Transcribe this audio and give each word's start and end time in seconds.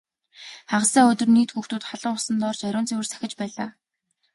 Хагас 0.71 0.89
сайн 0.93 1.07
өдөр 1.11 1.29
нийт 1.33 1.51
хүүхдүүд 1.53 1.83
халуун 1.87 2.15
усанд 2.17 2.41
орж 2.49 2.61
ариун 2.63 2.87
цэвэр 2.89 3.07
сахиж 3.09 3.33
байлаа. 3.39 3.69